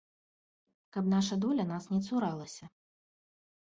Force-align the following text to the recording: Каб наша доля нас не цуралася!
Каб 0.93 1.05
наша 1.15 1.35
доля 1.45 1.69
нас 1.75 1.89
не 1.95 2.03
цуралася! 2.09 2.65